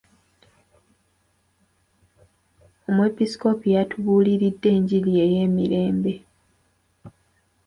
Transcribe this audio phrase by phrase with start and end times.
[2.87, 6.13] Omwepiskoopi yatubuuliridde enjiri ey'emirembe.